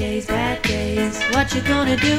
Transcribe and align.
Days, 0.00 0.26
bad 0.26 0.62
days. 0.62 1.22
What 1.34 1.54
you 1.54 1.60
gonna 1.60 1.96
do? 1.96 2.16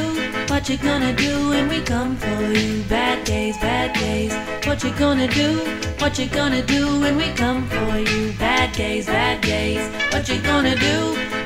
What 0.52 0.70
you 0.70 0.78
gonna 0.78 1.14
do 1.16 1.50
when 1.50 1.68
we 1.68 1.82
come 1.82 2.16
for 2.16 2.42
you? 2.54 2.84
Bad 2.84 3.26
days, 3.26 3.58
bad 3.58 3.94
days. 3.96 4.32
What 4.68 4.84
you 4.84 4.92
gonna 4.94 5.28
do? 5.28 5.50
What 5.98 6.20
you 6.20 6.28
gonna 6.28 6.62
do 6.62 7.00
when 7.00 7.18
we 7.18 7.34
come 7.34 7.68
for 7.68 7.98
you? 7.98 8.34
Bad 8.34 8.72
days, 8.74 9.08
bad 9.08 9.42
days. 9.42 9.84
What 10.14 10.30
you 10.30 10.40
gonna 10.44 10.76
do? 10.76 10.96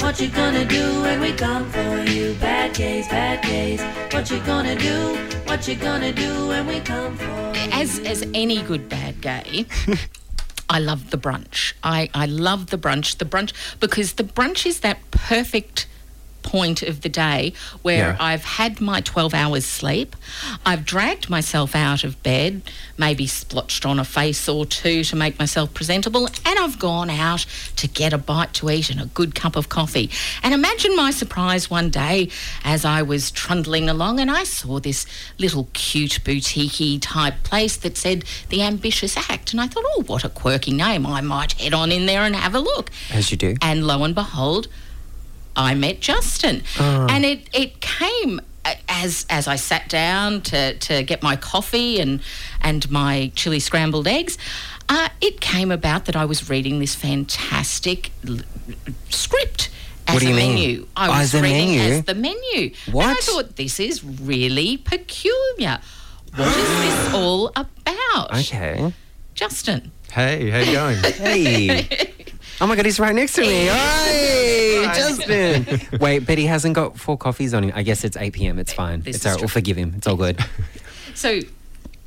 What 0.04 0.20
you 0.20 0.28
gonna 0.28 0.66
do 0.66 1.02
when 1.04 1.22
we 1.22 1.32
come 1.32 1.70
for 1.72 2.04
you? 2.04 2.34
Bad 2.34 2.74
days, 2.74 3.08
bad 3.08 3.42
days. 3.42 3.82
What 4.14 4.30
you 4.30 4.40
gonna 4.42 4.76
do? 4.76 5.16
What 5.46 5.66
you 5.70 5.76
gonna 5.76 6.12
do 6.12 6.48
when 6.50 6.68
we 6.68 6.82
come 6.82 7.16
for 7.16 7.24
you? 7.56 7.72
as 7.72 8.00
as 8.00 8.24
any 8.34 8.62
good 8.62 8.88
bad 8.90 9.22
gay 9.22 9.66
I 10.70 10.80
love 10.80 11.12
the 11.12 11.18
brunch. 11.18 11.74
I, 11.84 12.10
I 12.14 12.26
love 12.26 12.68
the 12.72 12.78
brunch. 12.78 13.18
The 13.18 13.26
brunch 13.26 13.52
because 13.80 14.14
the 14.14 14.24
brunch 14.24 14.66
is 14.66 14.80
that 14.82 14.98
perfect 15.12 15.88
point 16.46 16.84
of 16.84 17.02
the 17.02 17.10
day 17.10 17.54
where 17.82 18.12
Yeah. 18.12 18.18
I've 18.20 18.46
had 18.46 18.80
my 18.80 19.02
12 19.02 19.34
hours 19.34 19.66
sleep. 19.66 20.16
I've 20.66 20.86
dragged 20.86 21.28
myself 21.30 21.76
out 21.76 22.04
of 22.04 22.22
bed, 22.22 22.62
maybe 22.98 23.26
splotched 23.26 23.84
on 23.86 24.00
a 24.00 24.06
face 24.06 24.48
or 24.48 24.66
two 24.66 25.04
to 25.06 25.16
make 25.16 25.40
myself 25.40 25.74
presentable, 25.74 26.28
and 26.46 26.60
I've 26.60 26.78
gone 26.78 27.10
out 27.10 27.46
to 27.78 27.88
get 27.88 28.14
a 28.14 28.18
bite 28.20 28.54
to 28.56 28.70
eat 28.70 28.90
and 28.92 29.02
a 29.02 29.08
good 29.08 29.34
cup 29.34 29.56
of 29.56 29.70
coffee. 29.70 30.10
And 30.44 30.54
imagine 30.54 30.96
my 30.96 31.12
surprise 31.12 31.70
one 31.70 31.90
day 31.90 32.30
as 32.64 32.86
I 32.86 33.02
was 33.02 33.32
trundling 33.32 33.90
along 33.90 34.20
and 34.20 34.30
I 34.30 34.44
saw 34.44 34.80
this 34.80 35.06
little 35.40 35.68
cute 35.74 36.20
boutique 36.24 37.02
type 37.02 37.44
place 37.44 37.76
that 37.78 37.98
said 37.98 38.24
the 38.50 38.62
Ambitious 38.62 39.18
Act. 39.30 39.52
And 39.52 39.60
I 39.60 39.68
thought, 39.68 39.84
oh, 39.88 40.04
what 40.06 40.24
a 40.24 40.30
quirky 40.30 40.74
name. 40.74 41.06
I 41.08 41.22
might 41.22 41.54
head 41.54 41.74
on 41.74 41.92
in 41.92 42.06
there 42.06 42.22
and 42.22 42.36
have 42.36 42.54
a 42.54 42.60
look. 42.60 42.92
As 43.12 43.32
you 43.32 43.38
do. 43.38 43.56
And 43.62 43.88
lo 43.88 44.04
and 44.04 44.14
behold, 44.14 44.68
I 45.56 45.74
met 45.74 46.00
Justin. 46.02 46.64
And 46.80 47.26
it, 47.26 47.50
it 47.54 47.82
came 47.82 48.42
as 48.90 49.26
as 49.30 49.48
I 49.48 49.58
sat 49.58 49.88
down 49.90 50.42
to, 50.42 50.76
to 50.78 51.04
get 51.04 51.22
my 51.22 51.36
coffee 51.36 52.00
and 52.00 52.20
and 52.62 52.90
my 52.90 53.32
chili 53.36 53.60
scrambled 53.60 54.08
eggs. 54.08 54.38
Uh, 54.90 55.10
it 55.22 55.40
came 55.42 55.72
about 55.72 56.06
that 56.06 56.16
I 56.16 56.26
was 56.26 56.50
reading 56.50 56.80
this 56.80 56.94
fantastic 56.96 58.12
l- 58.28 58.40
script 59.10 59.70
as 60.08 60.14
What 60.16 60.20
do 60.22 60.28
you 60.28 60.34
a 60.34 60.38
mean? 60.38 60.56
menu. 60.56 60.88
I 60.96 61.08
Oh, 61.08 61.12
was 61.12 61.20
as 61.22 61.32
the 61.34 61.42
reading 61.42 61.76
menu? 61.76 61.82
as 61.96 62.04
the 62.06 62.14
menu. 62.16 62.72
And 62.88 63.02
I 63.02 63.14
thought 63.16 63.56
this 63.56 63.80
is 63.80 64.04
really 64.04 64.78
peculiar. 64.78 65.80
What 66.36 66.48
is 66.48 66.56
this 66.80 67.14
all 67.14 67.48
about? 67.50 68.34
Okay. 68.40 68.94
Justin. 69.34 69.92
Hey, 70.12 70.50
how 70.50 70.60
you 70.60 70.72
going? 70.72 70.98
Hey. 71.14 72.12
Oh 72.62 72.68
my 72.68 72.76
god, 72.76 72.86
he's 72.86 73.00
right 73.00 73.14
next 73.16 73.34
to 73.34 73.42
me. 73.42 73.70
Hey, 74.86 74.92
Justin. 74.94 75.82
Wait, 76.00 76.20
but 76.28 76.38
he 76.38 76.46
hasn't 76.46 76.76
got 76.76 76.98
four 77.00 77.18
coffees 77.18 77.54
on 77.54 77.64
him. 77.64 77.72
I 77.76 77.82
guess 77.84 78.04
it's 78.04 78.18
8 78.18 78.34
p.m. 78.34 78.60
It's 78.60 78.74
fine. 78.74 79.02
This 79.02 79.16
it's 79.18 79.26
all 79.26 79.32
right. 79.34 79.42
We'll 79.42 79.48
forgive 79.48 79.78
him. 79.78 79.94
It's 79.98 80.08
all 80.08 80.16
good. 80.18 80.40
So, 81.16 81.40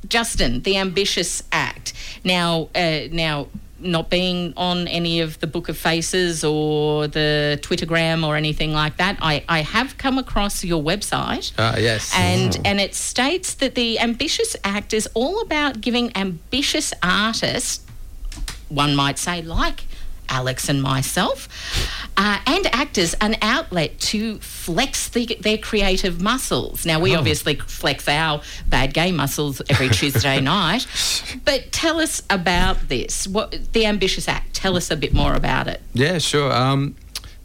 Justin, 0.07 0.61
the 0.61 0.77
ambitious 0.77 1.41
act. 1.51 1.93
Now, 2.23 2.69
uh, 2.75 3.07
now, 3.11 3.47
not 3.79 4.11
being 4.11 4.53
on 4.55 4.87
any 4.87 5.21
of 5.21 5.39
the 5.39 5.47
Book 5.47 5.67
of 5.67 5.79
Faces 5.79 6.43
or 6.43 7.07
the 7.07 7.57
Twittergram 7.63 8.23
or 8.23 8.35
anything 8.35 8.71
like 8.71 8.97
that, 8.97 9.17
I, 9.19 9.43
I 9.49 9.61
have 9.61 9.97
come 9.97 10.19
across 10.19 10.63
your 10.63 10.83
website. 10.83 11.53
Ah, 11.57 11.75
yes. 11.77 12.13
And 12.15 12.55
and 12.63 12.79
it 12.79 12.93
states 12.93 13.55
that 13.55 13.73
the 13.73 13.99
ambitious 13.99 14.55
act 14.63 14.93
is 14.93 15.09
all 15.15 15.41
about 15.41 15.81
giving 15.81 16.15
ambitious 16.15 16.93
artists, 17.01 17.83
one 18.69 18.95
might 18.95 19.17
say, 19.17 19.41
like 19.41 19.85
Alex 20.29 20.69
and 20.69 20.81
myself, 20.81 21.47
uh, 22.17 22.39
and 22.45 22.67
actors, 22.73 23.13
an 23.15 23.35
outlet 23.41 23.99
to 23.99 24.39
flex 24.39 25.09
the, 25.09 25.37
their 25.41 25.57
creative 25.57 26.21
muscles. 26.21 26.85
Now 26.85 26.99
we 26.99 27.15
obviously 27.15 27.55
flex 27.55 28.07
our 28.07 28.41
bad 28.67 28.93
gay 28.93 29.11
muscles 29.11 29.61
every 29.69 29.89
Tuesday 29.89 30.39
night, 30.41 30.85
but 31.45 31.71
tell 31.71 31.99
us 31.99 32.21
about 32.29 32.89
this. 32.89 33.27
What 33.27 33.73
the 33.73 33.85
ambitious 33.85 34.27
act? 34.27 34.53
Tell 34.53 34.75
us 34.75 34.91
a 34.91 34.95
bit 34.95 35.13
more 35.13 35.33
about 35.33 35.67
it. 35.67 35.81
Yeah, 35.93 36.17
sure. 36.17 36.51
Um, 36.51 36.95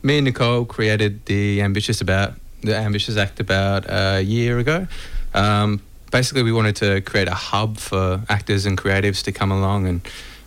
me 0.04 0.18
and 0.18 0.26
Nicole 0.26 0.66
created 0.66 1.24
the 1.26 1.62
Ambitious 1.62 2.00
about 2.00 2.34
the 2.60 2.76
Ambitious 2.76 3.16
Act 3.16 3.40
about 3.40 3.86
a 3.88 4.20
year 4.20 4.58
ago. 4.58 4.86
Um, 5.32 5.80
basically, 6.12 6.42
we 6.42 6.52
wanted 6.52 6.76
to 6.76 7.00
create 7.00 7.26
a 7.26 7.34
hub 7.34 7.78
for 7.78 8.20
actors 8.28 8.66
and 8.66 8.76
creatives 8.76 9.22
to 9.24 9.32
come 9.32 9.50
along 9.50 9.86
and 9.86 10.00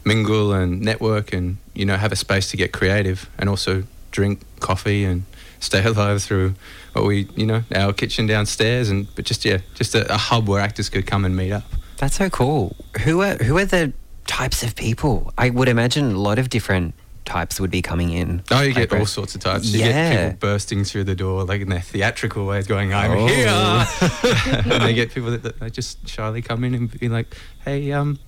mingle 0.06 0.54
and 0.54 0.82
network 0.82 1.34
and 1.34 1.58
you 1.78 1.86
know 1.86 1.96
have 1.98 2.12
a 2.12 2.16
space 2.16 2.50
to 2.52 2.58
get 2.58 2.72
creative 2.72 3.30
and 3.40 3.50
also 3.50 3.84
drink 4.12 4.42
coffee 4.60 5.04
and 5.06 5.24
stay 5.60 5.84
alive 5.92 6.22
through 6.24 6.54
what 6.94 7.06
we 7.06 7.28
you 7.36 7.46
know 7.46 7.62
our 7.76 7.94
kitchen 7.94 8.26
downstairs 8.28 8.90
and 8.90 9.08
but 9.16 9.26
just 9.26 9.46
yeah 9.46 9.60
just 9.76 9.94
a, 9.96 10.02
a 10.14 10.18
hub 10.18 10.48
where 10.50 10.60
actors 10.62 10.90
could 10.90 11.06
come 11.06 11.24
and 11.26 11.36
meet 11.36 11.52
up. 11.52 11.64
That's 11.98 12.16
so 12.16 12.30
cool. 12.30 12.76
Who 13.04 13.22
are 13.22 13.36
who 13.48 13.58
are 13.58 13.66
the 13.66 13.94
types 14.26 14.64
of 14.64 14.76
people? 14.76 15.32
I 15.38 15.50
would 15.50 15.68
imagine 15.70 16.06
a 16.14 16.20
lot 16.20 16.38
of 16.40 16.50
different 16.50 16.94
types 17.26 17.60
would 17.60 17.72
be 17.72 17.82
coming 17.82 18.12
in. 18.14 18.42
Oh, 18.52 18.62
you 18.62 18.74
get 18.74 18.90
Like, 18.92 19.00
all 19.02 19.06
sorts 19.06 19.36
of 19.36 19.42
types. 19.42 19.66
You 19.68 19.80
Yeah. 19.82 19.92
get 20.14 20.32
people 20.40 20.50
bursting 20.50 20.84
through 20.86 21.04
the 21.06 21.16
door, 21.16 21.44
like 21.44 21.60
in 21.62 21.70
their 21.70 21.82
theatrical 21.82 22.46
ways, 22.46 22.68
going, 22.68 22.94
"I'm 22.94 23.12
Oh. 23.12 23.28
here," 23.28 23.48
and 24.74 24.82
they 24.84 24.94
get 24.94 25.12
people 25.14 25.32
that, 25.32 25.44
that 25.44 25.60
they 25.60 25.70
just 25.70 26.08
shyly 26.08 26.42
come 26.42 26.64
in 26.64 26.74
and 26.76 27.00
be 27.00 27.10
like, 27.10 27.36
"Hey, 27.66 27.92
um, 27.92 28.20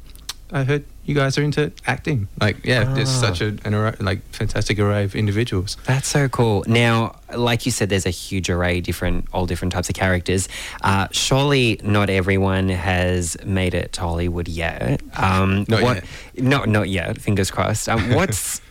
I 0.52 0.64
heard 0.64 0.84
you 1.10 1.16
guys 1.16 1.38
are 1.38 1.44
into 1.44 1.72
acting." 1.86 2.28
Like, 2.40 2.64
yeah, 2.64 2.84
there's 2.94 3.10
Ah. 3.10 3.22
such 3.28 3.42
a, 3.42 3.58
an 3.66 3.74
array, 3.74 3.96
like 4.00 4.22
fantastic 4.32 4.78
array 4.80 5.04
of 5.04 5.16
individuals. 5.16 5.76
That's 5.86 6.08
so 6.08 6.30
cool. 6.30 6.64
Now, 6.68 7.16
like 7.36 7.66
you 7.66 7.72
said, 7.72 7.90
there's 7.90 8.06
a 8.06 8.16
huge 8.26 8.50
array, 8.50 8.80
different, 8.82 9.26
all 9.34 9.46
different 9.46 9.74
types 9.74 9.90
of 9.90 9.96
characters. 9.96 10.48
Uh, 10.82 11.08
surely, 11.12 11.80
not 11.84 12.10
everyone 12.10 12.70
has 12.70 13.36
made 13.44 13.74
it 13.74 13.94
to 13.94 14.02
Hollywood 14.02 14.48
yet. 14.48 15.02
Um, 15.18 15.66
Not 15.68 15.82
what, 15.82 15.96
yet. 16.36 16.44
No, 16.44 16.64
not 16.66 16.88
yet. 16.90 17.20
Fingers 17.22 17.50
crossed. 17.52 17.90
Um, 17.90 18.14
what's 18.18 18.62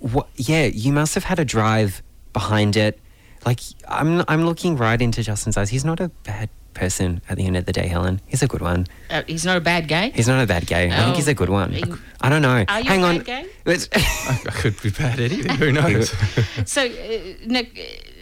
what? 0.00 0.28
Yeah, 0.36 0.66
you 0.66 0.92
must 0.92 1.14
have 1.14 1.24
had 1.24 1.38
a 1.38 1.44
drive 1.44 2.02
behind 2.32 2.76
it. 2.76 2.98
Like, 3.46 3.60
I'm, 3.88 4.24
I'm 4.28 4.44
looking 4.44 4.76
right 4.76 5.00
into 5.00 5.22
Justin's 5.22 5.56
eyes. 5.56 5.70
He's 5.70 5.84
not 5.84 6.00
a 6.00 6.08
bad 6.24 6.50
person 6.76 7.20
at 7.28 7.36
the 7.36 7.44
end 7.46 7.56
of 7.56 7.66
the 7.66 7.72
day, 7.72 7.88
Helen. 7.88 8.20
He's 8.26 8.42
a 8.42 8.46
good 8.46 8.60
one. 8.62 8.86
Uh, 9.10 9.22
he's 9.26 9.44
not 9.44 9.56
a 9.56 9.60
bad 9.60 9.88
gay. 9.88 10.12
He's 10.14 10.28
not 10.28 10.40
a 10.42 10.46
bad 10.46 10.66
gay. 10.66 10.90
I 10.92 11.04
think 11.04 11.16
he's 11.16 11.26
a 11.26 11.34
good 11.34 11.48
one. 11.48 11.74
Oh. 11.90 11.98
I 12.20 12.28
don't 12.28 12.42
know. 12.42 12.64
Are 12.68 12.80
you 12.80 12.88
Hang 12.88 13.02
a 13.02 13.06
on. 13.06 13.16
bad 13.18 13.26
gay? 13.26 13.46
Let's- 13.64 13.88
I, 13.94 14.40
I 14.46 14.50
could 14.52 14.80
be 14.82 14.90
bad 14.90 15.18
at 15.18 15.32
anything. 15.32 15.56
Who 15.62 15.72
knows? 15.72 16.14
So, 16.66 16.82
uh, 16.86 17.62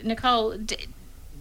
Nicole, 0.02 0.56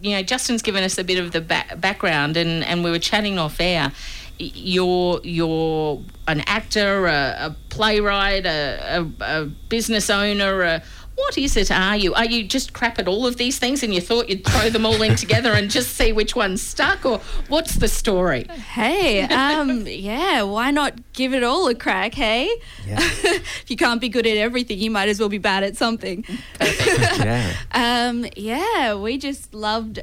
you 0.02 0.10
know, 0.16 0.22
Justin's 0.22 0.62
given 0.62 0.82
us 0.84 0.98
a 0.98 1.04
bit 1.04 1.18
of 1.18 1.32
the 1.32 1.40
ba- 1.40 1.76
background, 1.76 2.36
and, 2.36 2.64
and 2.64 2.84
we 2.84 2.90
were 2.90 2.98
chatting 2.98 3.38
off 3.38 3.60
air. 3.60 3.92
Y- 4.40 4.50
You're 4.54 5.20
you're 5.22 6.02
an 6.26 6.40
actor, 6.46 7.06
a, 7.06 7.36
a 7.38 7.56
playwright, 7.68 8.46
a, 8.46 9.06
a, 9.20 9.24
a 9.42 9.44
business 9.68 10.10
owner. 10.10 10.62
A, 10.62 10.82
what 11.16 11.38
is 11.38 11.56
it? 11.56 11.70
Are 11.70 11.96
you? 11.96 12.12
Are 12.14 12.24
you 12.24 12.42
just 12.42 12.72
crap 12.72 12.98
at 12.98 13.06
all 13.06 13.24
of 13.28 13.36
these 13.36 13.60
things, 13.60 13.84
and 13.84 13.94
you 13.94 14.00
thought 14.00 14.28
you'd 14.28 14.44
throw 14.44 14.68
them 14.70 14.84
all 14.84 15.00
in 15.02 15.14
together 15.14 15.52
and 15.52 15.70
just 15.70 15.94
see 15.94 16.12
which 16.12 16.34
one 16.34 16.56
stuck, 16.56 17.06
or 17.06 17.18
what's 17.46 17.76
the 17.76 17.86
story? 17.86 18.48
Hey, 18.48 19.22
um, 19.22 19.86
yeah, 19.86 20.42
why 20.42 20.72
not 20.72 20.94
give 21.12 21.32
it 21.32 21.44
all 21.44 21.68
a 21.68 21.74
crack, 21.76 22.14
hey? 22.14 22.48
Yeah. 22.84 22.96
if 23.00 23.64
you 23.70 23.76
can't 23.76 24.00
be 24.00 24.08
good 24.08 24.26
at 24.26 24.36
everything, 24.36 24.80
you 24.80 24.90
might 24.90 25.08
as 25.08 25.20
well 25.20 25.28
be 25.28 25.38
bad 25.38 25.62
at 25.62 25.76
something. 25.76 26.24
yeah. 26.60 27.52
Um, 27.70 28.26
yeah, 28.36 28.94
we 28.96 29.16
just 29.16 29.54
loved 29.54 30.00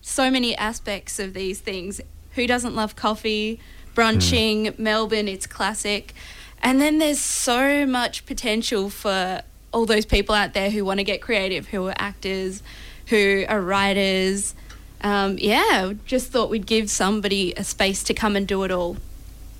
so 0.00 0.30
many 0.30 0.56
aspects 0.56 1.18
of 1.18 1.34
these 1.34 1.60
things. 1.60 2.00
Who 2.36 2.46
doesn't 2.46 2.74
love 2.74 2.96
coffee? 2.96 3.60
Brunching, 3.94 4.74
Melbourne, 4.78 5.26
it's 5.26 5.46
classic. 5.46 6.14
And 6.62 6.80
then 6.80 6.98
there's 6.98 7.18
so 7.20 7.86
much 7.86 8.26
potential 8.26 8.90
for 8.90 9.42
all 9.72 9.86
those 9.86 10.06
people 10.06 10.34
out 10.34 10.54
there 10.54 10.70
who 10.70 10.84
want 10.84 11.00
to 11.00 11.04
get 11.04 11.20
creative, 11.20 11.68
who 11.68 11.86
are 11.88 11.94
actors, 11.96 12.62
who 13.06 13.44
are 13.48 13.60
writers. 13.60 14.54
Um, 15.00 15.38
yeah, 15.38 15.94
just 16.04 16.30
thought 16.30 16.50
we'd 16.50 16.66
give 16.66 16.90
somebody 16.90 17.52
a 17.56 17.64
space 17.64 18.02
to 18.04 18.14
come 18.14 18.36
and 18.36 18.46
do 18.46 18.62
it 18.64 18.70
all. 18.70 18.96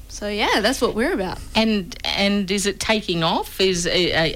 So 0.09 0.29
yeah, 0.29 0.61
that's 0.61 0.81
what 0.81 0.95
we're 0.95 1.13
about. 1.13 1.39
And 1.55 1.95
and 2.05 2.51
is 2.51 2.67
it 2.67 2.81
taking 2.81 3.23
off? 3.23 3.61
Is 3.61 3.87
are, 3.87 3.91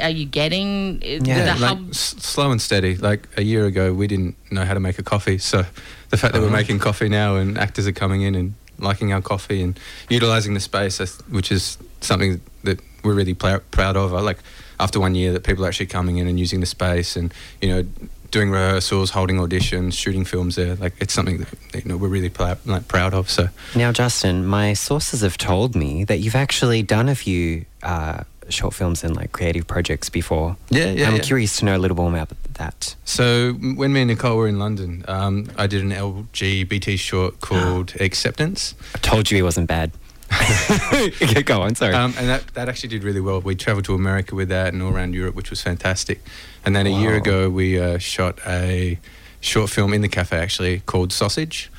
are 0.04 0.10
you 0.10 0.26
getting 0.26 0.96
uh, 1.02 1.06
Yeah, 1.24 1.54
the 1.54 1.60
like 1.60 1.76
hub? 1.78 1.90
s- 1.90 2.16
slow 2.18 2.50
and 2.50 2.60
steady. 2.60 2.96
Like 2.96 3.28
a 3.36 3.42
year 3.42 3.64
ago, 3.66 3.92
we 3.94 4.06
didn't 4.06 4.36
know 4.50 4.64
how 4.64 4.74
to 4.74 4.80
make 4.80 4.98
a 4.98 5.02
coffee, 5.02 5.38
so 5.38 5.64
the 6.10 6.16
fact 6.16 6.34
that 6.34 6.42
we're 6.42 6.50
making 6.50 6.80
coffee 6.80 7.08
now 7.08 7.36
and 7.36 7.56
actors 7.56 7.86
are 7.86 7.92
coming 7.92 8.22
in 8.22 8.34
and 8.34 8.54
liking 8.78 9.12
our 9.12 9.22
coffee 9.22 9.62
and 9.62 9.78
utilizing 10.08 10.54
the 10.54 10.60
space, 10.60 10.98
which 11.30 11.50
is 11.52 11.78
something 12.00 12.40
that 12.64 12.80
we're 13.04 13.14
really 13.14 13.34
pl- 13.34 13.60
proud 13.70 13.96
of. 13.96 14.12
I 14.12 14.20
like. 14.20 14.38
after 14.80 14.98
one 15.00 15.14
year 15.14 15.32
that 15.32 15.44
people 15.44 15.62
are 15.64 15.68
actually 15.68 15.86
coming 15.86 16.16
in 16.18 16.26
and 16.26 16.38
using 16.40 16.60
the 16.60 16.66
space 16.66 17.14
and 17.16 17.32
you 17.62 17.68
know 17.68 17.84
doing 18.30 18.50
rehearsals, 18.50 19.10
holding 19.10 19.36
auditions, 19.36 19.94
shooting 19.94 20.24
films 20.24 20.56
there. 20.56 20.76
Like 20.76 20.94
it's 21.00 21.12
something 21.12 21.38
that 21.38 21.84
you 21.84 21.88
know 21.88 21.96
we're 21.96 22.08
really 22.08 22.30
pl- 22.30 22.58
like 22.66 22.88
proud 22.88 23.14
of. 23.14 23.28
So 23.30 23.48
Now, 23.74 23.92
Justin, 23.92 24.46
my 24.46 24.74
sources 24.74 25.20
have 25.22 25.36
told 25.38 25.74
me 25.74 26.04
that 26.04 26.18
you've 26.18 26.36
actually 26.36 26.82
done 26.82 27.08
a 27.08 27.14
few 27.14 27.64
uh, 27.82 28.24
short 28.48 28.74
films 28.74 29.04
and 29.04 29.16
like 29.16 29.32
creative 29.32 29.66
projects 29.66 30.08
before. 30.08 30.56
Yeah, 30.70 30.90
yeah, 30.90 31.08
I'm 31.08 31.16
yeah. 31.16 31.22
curious 31.22 31.58
to 31.58 31.64
know 31.64 31.76
a 31.76 31.78
little 31.78 31.96
more 31.96 32.08
about 32.08 32.30
that. 32.54 32.94
So 33.04 33.52
when 33.52 33.92
me 33.92 34.02
and 34.02 34.08
Nicole 34.08 34.36
were 34.36 34.48
in 34.48 34.58
London, 34.58 35.04
um, 35.08 35.46
I 35.56 35.66
did 35.66 35.82
an 35.82 35.90
LGBT 35.90 36.98
short 36.98 37.40
called 37.40 37.94
Acceptance. 38.00 38.74
I 38.94 38.98
told 38.98 39.30
you 39.30 39.36
he 39.36 39.42
wasn't 39.42 39.68
bad. 39.68 39.92
Okay, 40.32 41.42
go 41.42 41.62
on. 41.62 41.74
Sorry. 41.74 41.94
Um, 41.94 42.14
and 42.18 42.28
that, 42.28 42.46
that 42.54 42.68
actually 42.68 42.90
did 42.90 43.04
really 43.04 43.20
well. 43.20 43.40
We 43.40 43.54
travelled 43.54 43.84
to 43.86 43.94
America 43.94 44.34
with 44.34 44.48
that 44.48 44.72
and 44.72 44.82
all 44.82 44.92
around 44.94 45.14
Europe, 45.14 45.34
which 45.34 45.50
was 45.50 45.60
fantastic. 45.62 46.20
And 46.64 46.74
then 46.76 46.86
a 46.86 46.90
year 47.00 47.14
ago, 47.16 47.48
we 47.50 47.80
uh, 47.80 47.98
shot 47.98 48.38
a 48.46 48.98
short 49.40 49.70
film 49.70 49.92
in 49.92 50.02
the 50.02 50.08
cafe 50.08 50.36
actually 50.38 50.80
called 50.80 51.12
Sausage. 51.12 51.70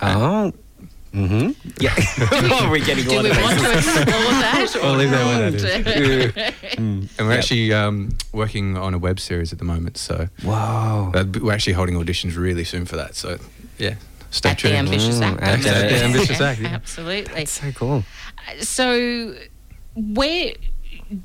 oh. 0.00 0.52
Mm-hmm. 1.12 1.50
Yeah. 1.78 1.92
oh, 2.58 2.70
we're 2.70 2.82
getting 2.82 3.04
a 3.04 3.08
Do 3.10 3.16
lot 3.16 3.24
we 3.24 3.30
of 3.32 3.36
want 3.42 3.58
to 3.60 3.72
explore 3.76 4.04
that? 4.06 4.76
Or 4.76 4.82
I'll 4.86 4.94
leave 4.94 5.10
that 5.10 5.26
where 5.26 5.50
not? 5.50 5.60
that 5.60 6.54
And 6.78 7.10
we're 7.18 7.28
Yep. 7.32 7.38
actually 7.38 7.70
um, 7.74 8.16
working 8.32 8.78
on 8.78 8.94
a 8.94 8.98
web 8.98 9.20
series 9.20 9.52
at 9.52 9.58
the 9.58 9.66
moment. 9.66 9.98
So 9.98 10.28
Whoa. 10.42 11.12
uh, 11.14 11.24
we're 11.42 11.52
actually 11.52 11.74
holding 11.74 11.96
auditions 11.96 12.38
really 12.38 12.64
soon 12.64 12.86
for 12.86 12.96
that. 12.96 13.14
So 13.14 13.36
yeah, 13.76 13.96
stay 14.32 14.50
At 14.50 14.56
the 14.56 14.62
tuned. 14.62 14.74
ambitious 14.74 15.18
Mm, 15.20 15.40
act. 15.40 15.42
at 15.42 15.62
the? 15.62 16.04
Ambitious 16.04 16.40
Act, 16.40 16.60
yeah. 16.60 16.68
Absolutely. 16.74 17.44
So 17.46 17.70
cool. 17.72 18.02
So, 18.60 19.34
where 19.94 20.52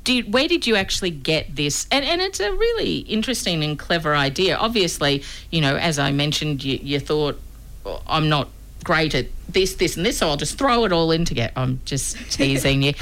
did 0.04 0.32
where 0.32 0.46
did 0.46 0.66
you 0.66 0.76
actually 0.76 1.10
get 1.10 1.56
this? 1.56 1.86
And 1.90 2.04
and 2.04 2.20
it's 2.20 2.38
a 2.40 2.52
really 2.52 2.98
interesting 2.98 3.64
and 3.64 3.76
clever 3.78 4.14
idea. 4.14 4.56
Obviously, 4.56 5.22
you 5.50 5.60
know, 5.60 5.76
as 5.76 5.98
I 5.98 6.12
mentioned, 6.12 6.62
you, 6.62 6.78
you 6.82 7.00
thought 7.00 7.40
"Oh, 7.84 8.00
I'm 8.06 8.28
not 8.28 8.48
great 8.84 9.14
at 9.14 9.26
this, 9.50 9.74
this, 9.76 9.96
and 9.96 10.04
this, 10.04 10.18
so 10.18 10.28
I'll 10.28 10.36
just 10.36 10.58
throw 10.58 10.84
it 10.84 10.92
all 10.92 11.10
in 11.10 11.24
together. 11.24 11.52
I'm 11.56 11.80
just 11.86 12.16
teasing 12.30 12.82
you. 12.82 12.92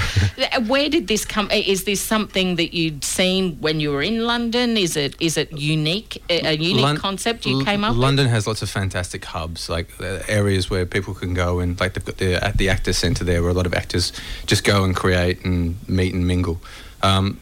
Where 0.67 0.89
did 0.89 1.09
this 1.09 1.25
come? 1.25 1.51
Is 1.51 1.85
this 1.85 2.01
something 2.01 2.57
that 2.57 2.73
you'd 2.73 3.03
seen 3.05 3.57
when 3.61 3.81
you 3.81 3.91
were 3.91 4.03
in 4.03 4.25
London? 4.25 4.77
Is 4.77 4.97
it 4.97 5.17
is 5.21 5.37
it 5.37 5.51
unique? 5.53 6.23
A 6.31 6.47
a 6.47 6.53
unique 6.53 6.83
Lon- 6.83 6.97
concept 6.97 7.47
you 7.47 7.59
L- 7.59 7.65
came 7.65 7.83
up 7.85 7.91
with? 7.93 7.99
London 7.99 8.29
has 8.29 8.47
lots 8.47 8.63
of 8.63 8.71
fantastic 8.71 9.25
hubs, 9.25 9.69
like 9.69 9.91
uh, 10.01 10.21
areas 10.29 10.71
where 10.71 10.87
people 10.87 11.15
can 11.15 11.35
go 11.35 11.59
and 11.59 11.79
like 11.81 11.95
they've 11.95 12.05
got 12.05 12.19
the 12.19 12.35
at 12.35 12.57
the 12.59 12.69
Actors 12.69 12.97
Centre 12.99 13.25
there, 13.25 13.43
where 13.43 13.51
a 13.51 13.55
lot 13.55 13.67
of 13.67 13.75
actors 13.75 14.13
just 14.47 14.63
go 14.65 14.85
and 14.85 14.95
create 14.95 15.45
and 15.45 15.77
meet 15.89 16.15
and 16.15 16.27
mingle. 16.27 16.61
Um, 17.03 17.41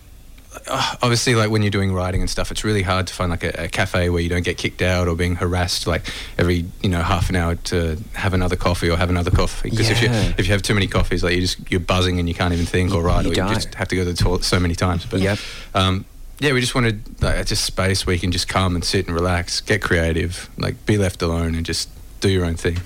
obviously, 1.03 1.35
like 1.35 1.51
when 1.51 1.62
you're 1.62 1.71
doing 1.71 1.93
writing 1.93 2.21
and 2.21 2.31
stuff, 2.31 2.51
it's 2.51 2.65
really 2.65 2.83
hard 2.83 3.06
to 3.06 3.15
find 3.15 3.31
like 3.31 3.45
a, 3.45 3.65
a 3.65 3.69
cafe 3.69 4.11
where 4.11 4.21
you 4.21 4.29
don't 4.29 4.45
get 4.45 4.56
kicked 4.56 4.83
out 4.83 5.09
or 5.09 5.15
being 5.17 5.37
harassed 5.37 5.87
like 5.87 6.06
every 6.39 6.65
you 6.83 6.89
know 6.89 7.03
half 7.03 7.29
an 7.31 7.37
hour 7.37 7.55
to 7.56 7.97
have 8.15 8.35
another 8.35 8.56
coffee 8.56 8.89
or 8.91 8.97
have 8.97 9.11
another 9.11 9.31
coffee. 9.31 9.71
Because 9.71 9.91
if 9.91 10.03
you 10.03 10.09
if 10.11 10.47
you 10.47 10.53
have 10.53 10.62
too 10.62 10.75
many 10.75 10.87
coffees, 10.87 11.23
like 11.25 11.35
you 11.35 11.41
just 11.43 11.71
you're 11.71 11.81
buzzing 11.81 12.19
and 12.19 12.29
you 12.29 12.35
can't 12.35 12.53
even 12.55 12.67
think 12.67 12.93
or 12.95 13.03
write, 13.03 13.25
you 13.25 13.33
or 13.33 13.35
die. 13.35 13.49
you 13.49 13.55
just 13.55 13.75
have 13.75 13.89
to 13.89 13.97
go 13.97 14.05
to 14.05 14.12
the 14.12 14.17
toilet 14.23 14.45
so 14.45 14.59
many 14.61 14.75
times. 14.75 15.06
But 15.06 15.21
Yep. 15.21 15.39
um, 15.75 16.05
yeah, 16.41 16.53
we 16.53 16.61
just 16.61 16.75
wanted 16.75 17.23
like, 17.23 17.47
just 17.47 17.65
space 17.65 18.07
where 18.07 18.15
you 18.15 18.21
can 18.21 18.33
just 18.33 18.49
come 18.49 18.75
and 18.75 18.85
sit 18.85 19.07
and 19.07 19.15
relax, 19.15 19.61
get 19.61 19.81
creative, 19.83 20.50
like 20.59 20.85
be 20.87 20.99
left 20.99 21.23
alone 21.23 21.55
and 21.55 21.65
just 21.65 21.89
do 22.21 22.29
your 22.29 22.45
own 22.45 22.57
thing. 22.57 22.79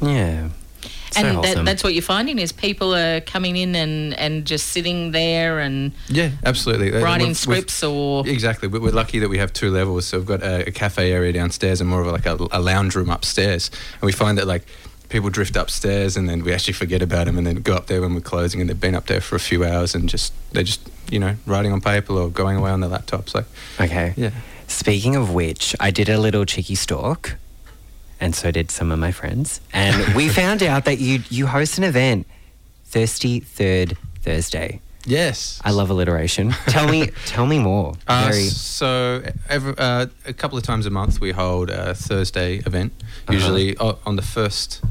Yeah. 0.00 0.48
So 1.12 1.20
and 1.24 1.42
that, 1.44 1.64
that's 1.64 1.82
what 1.84 1.94
you're 1.94 2.02
finding 2.02 2.38
is 2.38 2.52
people 2.52 2.94
are 2.94 3.20
coming 3.20 3.56
in 3.56 3.74
and, 3.74 4.14
and 4.18 4.44
just 4.44 4.68
sitting 4.68 5.12
there 5.12 5.58
and 5.60 5.92
Yeah, 6.08 6.30
absolutely. 6.44 6.92
Uh, 6.94 7.00
writing 7.02 7.28
we've- 7.28 7.46
we've- 7.46 7.58
scripts 7.60 7.82
or 7.82 8.26
Exactly. 8.28 8.68
We- 8.68 8.78
We're 8.78 8.92
lucky 8.92 9.18
that 9.20 9.28
we 9.28 9.38
have 9.38 9.52
two 9.52 9.70
levels. 9.70 10.06
So 10.06 10.18
we've 10.18 10.26
got 10.26 10.42
a, 10.42 10.68
a 10.68 10.70
cafe 10.70 11.12
area 11.12 11.32
downstairs 11.32 11.80
and 11.80 11.88
more 11.88 12.00
of 12.02 12.06
like 12.08 12.26
a, 12.26 12.36
a 12.52 12.60
lounge 12.60 12.94
room 12.94 13.10
upstairs. 13.10 13.70
And 13.94 14.02
we 14.02 14.12
find 14.12 14.36
that 14.38 14.46
like 14.46 14.66
people 15.08 15.30
drift 15.30 15.56
upstairs 15.56 16.16
and 16.16 16.28
then 16.28 16.44
we 16.44 16.52
actually 16.52 16.74
forget 16.74 17.00
about 17.02 17.24
them 17.26 17.38
and 17.38 17.46
then 17.46 17.56
go 17.62 17.74
up 17.74 17.86
there 17.86 18.00
when 18.02 18.14
we're 18.14 18.20
closing 18.20 18.60
and 18.60 18.68
they've 18.68 18.78
been 18.80 18.94
up 18.94 19.06
there 19.06 19.20
for 19.22 19.36
a 19.36 19.40
few 19.40 19.64
hours 19.64 19.94
and 19.94 20.08
just 20.08 20.32
they're 20.52 20.62
just 20.62 20.80
you 21.10 21.18
know 21.18 21.34
writing 21.46 21.72
on 21.72 21.80
paper 21.80 22.12
or 22.12 22.28
going 22.28 22.58
away 22.58 22.70
on 22.70 22.80
their 22.80 22.90
laptops. 22.90 23.34
Like 23.34 23.46
Okay. 23.80 24.12
yeah. 24.16 24.30
Speaking 24.66 25.16
of 25.16 25.32
which, 25.32 25.74
I 25.80 25.90
did 25.90 26.10
a 26.10 26.18
little 26.20 26.44
cheeky 26.44 26.74
stalk, 26.74 27.36
and 28.20 28.34
so 28.34 28.50
did 28.50 28.70
some 28.70 28.90
of 28.90 28.98
my 28.98 29.12
friends. 29.12 29.60
And 29.72 30.14
we 30.14 30.28
found 30.42 30.62
out 30.62 30.84
that 30.84 30.98
you 30.98 31.22
you 31.30 31.46
host 31.46 31.78
an 31.78 31.84
event, 31.84 32.26
Thirsty 32.84 33.40
Third 33.40 33.96
Thursday. 34.22 34.80
Yes. 35.08 35.60
I 35.64 35.70
love 35.70 35.88
alliteration. 35.88 36.50
Tell 36.66 36.86
me, 36.86 37.06
tell 37.26 37.46
me 37.46 37.58
more. 37.58 37.94
Uh, 38.06 38.30
so 38.32 39.22
every, 39.48 39.74
uh, 39.78 40.06
a 40.26 40.32
couple 40.34 40.58
of 40.58 40.64
times 40.64 40.84
a 40.84 40.90
month 40.90 41.18
we 41.18 41.32
hold 41.32 41.70
a 41.70 41.94
Thursday 41.94 42.56
event. 42.66 42.92
Uh-huh. 43.00 43.32
Usually 43.32 43.76
on 43.78 44.16
the 44.16 44.22
first 44.22 44.82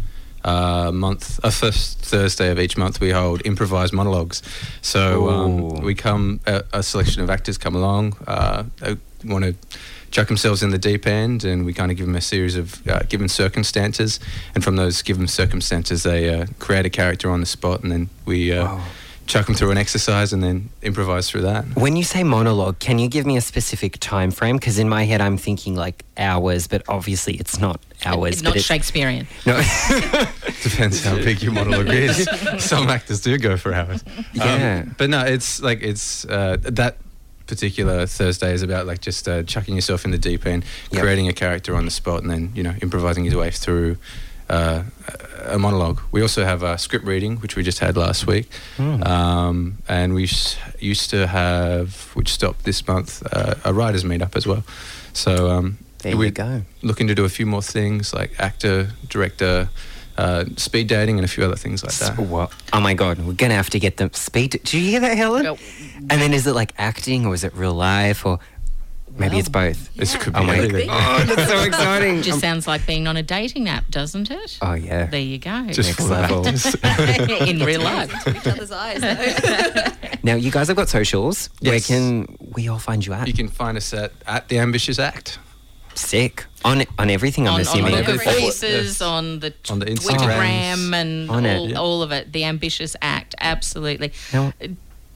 uh, 0.44 0.92
month, 0.92 1.40
uh, 1.44 1.52
first 1.52 2.00
Thursday 2.00 2.50
of 2.50 2.60
each 2.60 2.78
month 2.78 3.00
we 3.00 3.12
hold 3.12 3.46
improvised 3.46 3.94
monologues. 3.94 4.42
So 4.82 5.30
um, 5.30 5.82
we 5.82 5.94
come 5.94 6.40
a, 6.48 6.64
a 6.74 6.82
selection 6.82 7.22
of 7.22 7.30
actors 7.30 7.60
come 7.60 7.76
along. 7.76 8.18
Uh, 8.26 8.64
want 9.24 9.46
to 9.46 9.56
chuck 10.18 10.28
themselves 10.28 10.64
in 10.64 10.72
the 10.72 10.80
deep 10.80 11.06
end, 11.06 11.44
and 11.44 11.64
we 11.64 11.72
kind 11.72 11.92
of 11.92 11.98
give 11.98 12.08
them 12.08 12.16
a 12.16 12.22
series 12.22 12.56
of 12.56 12.88
uh, 12.88 13.04
given 13.08 13.30
circumstances, 13.30 14.20
and 14.56 14.64
from 14.64 14.76
those 14.76 15.04
given 15.04 15.28
circumstances 15.28 16.02
they 16.02 16.34
uh, 16.34 16.48
create 16.58 16.88
a 16.88 16.90
character 16.90 17.30
on 17.30 17.40
the 17.40 17.46
spot, 17.46 17.84
and 17.84 17.92
then 17.92 18.10
we. 18.26 18.52
Uh, 18.52 18.66
Wow. 18.66 18.84
Chuck 19.28 19.46
them 19.46 19.56
through 19.56 19.72
an 19.72 19.78
exercise 19.78 20.32
and 20.32 20.42
then 20.42 20.70
improvise 20.82 21.30
through 21.30 21.42
that. 21.42 21.66
When 21.76 21.98
you 21.98 22.06
say 22.06 22.24
monologue, 22.24 22.80
can 22.80 22.98
you 22.98 23.10
give 23.10 23.26
me 23.26 23.36
a 23.36 23.42
specific 23.42 23.98
time 24.00 24.32
frame? 24.32 24.56
Because 24.56 24.80
in 24.80 24.88
my 24.88 25.04
head, 25.04 25.20
I'm 25.20 25.36
thinking 25.36 25.76
like 25.76 26.06
hours, 26.18 26.68
but 26.68 26.82
obviously 26.88 27.34
it's 27.34 27.60
not 27.60 27.82
hours. 28.06 28.36
It's 28.36 28.42
not 28.42 28.52
but 28.52 28.58
it's, 28.60 28.66
Shakespearean. 28.66 29.28
No. 29.46 29.58
Depends 30.64 31.04
how 31.04 31.16
big 31.18 31.44
your 31.44 31.52
monologue 31.52 31.90
is. 31.90 32.26
Some 32.60 32.88
actors 32.88 33.20
do 33.20 33.38
go 33.38 33.58
for 33.58 33.74
hours. 33.74 34.02
Yeah. 34.32 34.84
Um, 34.86 34.96
but 34.98 35.10
no, 35.10 35.26
it's 35.26 35.62
like 35.62 35.84
it's 35.84 36.24
uh, 36.24 36.56
that 36.62 36.96
particular 37.48 38.06
Thursday 38.06 38.54
is 38.54 38.62
about 38.62 38.86
like 38.86 39.02
just 39.02 39.28
uh, 39.28 39.44
chucking 39.44 39.76
yourself 39.76 40.06
in 40.06 40.12
the 40.12 40.18
deep 40.18 40.46
end, 40.46 40.64
Yep. 40.92 41.02
creating 41.02 41.28
a 41.28 41.34
character 41.34 41.76
on 41.76 41.86
the 41.86 41.92
spot, 41.92 42.22
and 42.22 42.30
then 42.30 42.52
you 42.56 42.64
know 42.64 42.74
improvising 42.82 43.26
your 43.26 43.40
way 43.40 43.52
through. 43.52 43.98
Uh, 44.50 44.84
a 45.46 45.56
a 45.56 45.60
monologue. 45.60 46.00
We 46.12 46.22
also 46.22 46.44
have 46.46 46.64
a 46.64 46.78
script 46.78 47.06
reading, 47.06 47.38
which 47.42 47.56
we 47.58 47.64
just 47.64 47.80
had 47.80 47.96
last 47.98 48.26
week, 48.28 48.48
Hmm. 48.78 49.04
um, 49.04 49.78
and 49.90 50.14
we 50.14 50.24
s- 50.24 50.56
used 50.80 51.10
to 51.10 51.28
have, 51.28 51.90
which 52.16 52.30
stopped 52.30 52.64
this 52.64 52.86
month, 52.88 53.24
uh, 53.34 53.56
a 53.66 53.74
writers' 53.74 54.04
meetup 54.06 54.36
as 54.38 54.46
well. 54.48 54.64
So 55.14 55.50
um, 55.52 55.78
there 56.00 56.16
we 56.18 56.32
go. 56.32 56.62
looking 56.82 57.08
to 57.08 57.16
do 57.16 57.26
a 57.26 57.30
few 57.30 57.46
more 57.46 57.62
things 57.62 58.14
like 58.14 58.32
actor, 58.40 58.92
director, 59.10 59.68
uh, 60.18 60.46
speed 60.56 60.88
dating, 60.88 61.18
and 61.18 61.26
a 61.26 61.28
few 61.28 61.44
other 61.44 61.56
things 61.56 61.84
like 61.84 61.94
that. 61.96 62.18
What? 62.20 62.52
Oh 62.74 62.80
my 62.82 62.94
god, 62.94 63.20
we're 63.20 63.34
gonna 63.34 63.54
have 63.56 63.70
to 63.72 63.80
get 63.80 63.98
them 63.98 64.12
speed. 64.14 64.52
Did 64.52 64.74
you 64.74 64.82
hear 64.82 65.00
that, 65.02 65.18
Helen? 65.18 65.44
Well- 65.44 65.60
And 66.10 66.22
then 66.22 66.34
is 66.34 66.48
it 66.48 66.54
like 66.54 66.74
acting 66.78 67.26
or 67.26 67.34
is 67.34 67.44
it 67.44 67.54
real 67.56 67.74
life 67.74 68.26
or 68.26 68.40
maybe 69.18 69.32
Well, 69.32 69.40
it's 69.40 69.50
both? 69.50 69.94
This 69.96 70.16
could 70.16 70.34
be 70.34 70.40
Oh 70.40 70.44
my 70.44 70.58
anything. 70.58 70.90
Oh, 70.92 71.24
that's 71.26 71.50
so 71.52 71.64
exciting. 71.64 72.22
Just 72.22 72.40
sounds 72.40 72.68
like 72.68 72.86
being 72.88 73.08
on 73.08 73.18
a 73.18 73.24
dating 73.24 73.68
app, 73.70 73.88
doesn't 73.90 74.30
it? 74.32 74.58
oh 74.62 74.74
yeah. 74.74 75.06
There 75.08 75.20
you 75.20 75.38
go. 75.40 75.68
Just 75.72 75.90
Next 75.90 76.00
full 76.00 76.08
level. 76.08 76.46
in 77.48 77.60
real 77.64 77.82
life. 77.82 78.12
each 78.28 78.48
other's 78.48 78.72
eyes. 78.72 79.02
Now 80.24 80.36
you 80.36 80.52
guys 80.52 80.68
have 80.68 80.76
got 80.76 80.90
socials. 80.90 81.50
Where 81.62 81.80
can 81.80 82.26
we 82.40 82.68
all 82.68 82.80
find 82.80 83.06
you 83.06 83.14
at? 83.14 83.28
you 83.28 83.34
can 83.34 83.48
find 83.48 83.78
us 83.78 83.94
at, 83.94 84.12
at 84.26 84.50
the 84.50 84.60
Ambitious 84.60 85.00
Act. 85.00 85.40
Sick 85.98 86.46
on 86.64 86.84
on 87.00 87.10
everything. 87.10 87.48
I'm 87.48 87.54
on, 87.56 87.60
on 87.60 87.62
assuming. 87.62 87.92
Poker 87.94 88.12
everything. 88.12 88.34
Faces, 88.34 89.02
on 89.02 89.40
the, 89.40 89.54
On 89.70 89.80
the 89.80 89.86
Twittergram, 89.88 90.76
Instagrams. 90.76 90.94
and 90.94 91.30
On 91.32 91.46
it. 91.46 91.58
all, 91.58 91.70
Yeah. 91.70 91.78
all 91.80 92.02
of 92.04 92.12
it. 92.12 92.32
The 92.34 92.44
Ambitious 92.46 92.96
Act, 93.02 93.36
absolutely. 93.40 94.12
Now- 94.34 94.54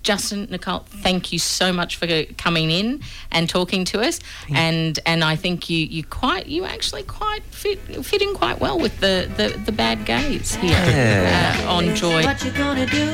Justin, 0.04 0.48
Nicole, 0.50 0.80
thank 0.88 1.32
you 1.32 1.40
so 1.40 1.72
much 1.72 1.96
for 1.98 2.08
coming 2.38 2.72
in 2.72 3.02
and 3.32 3.48
talking 3.48 3.86
to 3.86 4.02
us. 4.02 4.20
And 4.54 5.00
and 5.06 5.24
I 5.24 5.36
think 5.36 5.70
you 5.70 5.78
you 5.86 6.04
quite 6.04 6.48
you 6.48 6.66
actually 6.66 7.04
quite 7.04 7.44
fit 7.44 7.80
fit 8.06 8.22
in 8.22 8.34
quite 8.34 8.60
well 8.60 8.80
with 8.80 9.00
the 9.00 9.30
the, 9.38 9.58
the 9.66 9.72
bad 9.72 10.06
gays 10.06 10.56
here 10.56 10.72
Yeah. 10.72 11.64
uh, 11.66 11.72
on 11.72 11.96
Joy. 11.96 12.24
What 12.24 12.44
you 12.44 12.52
gonna 12.52 12.86
do? 12.86 13.08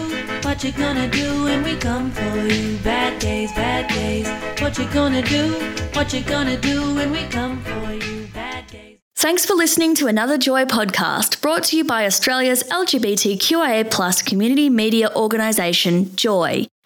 What 0.44 0.64
you 0.64 0.72
gonna 0.72 1.10
do 1.10 1.44
when 1.44 1.64
we 1.64 1.76
come 1.76 2.12
for 2.12 2.38
you? 2.48 2.78
Bad 2.78 3.20
days, 3.20 3.52
bad 3.54 3.90
days. 3.90 4.28
What 4.62 4.78
you 4.78 4.86
gonna 4.94 5.22
do? 5.22 5.54
What 5.94 6.14
you 6.14 6.22
gonna 6.24 6.58
do 6.60 6.96
when 6.96 7.12
we 7.12 7.24
come 7.26 7.62
for 7.64 7.92
you? 7.94 8.28
Bad 8.34 8.68
days. 8.68 9.00
Thanks 9.16 9.46
for 9.46 9.56
listening 9.56 9.96
to 9.96 10.06
another 10.08 10.38
Joy 10.38 10.66
podcast 10.66 11.42
brought 11.42 11.64
to 11.66 11.78
you 11.78 11.84
by 11.84 12.06
Australia's 12.06 12.64
LGBTQIA 12.64 13.90
plus 13.90 14.22
community 14.22 14.70
media 14.70 15.10
organisation, 15.16 16.16
Joy. 16.16 16.68